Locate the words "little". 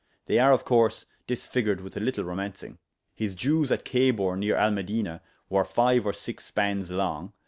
1.99-2.23